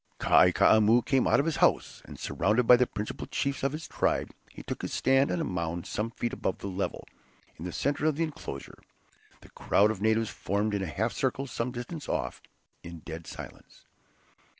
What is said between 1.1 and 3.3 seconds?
out of his house, and surrounded by the principal